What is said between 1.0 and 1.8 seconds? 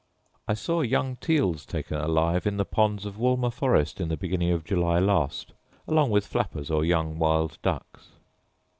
teals